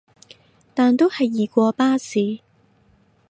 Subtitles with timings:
[0.73, 2.39] 但都係易過巴士